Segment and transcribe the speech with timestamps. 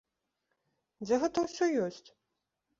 [1.05, 2.05] Дзе гэта ўсё ёсць?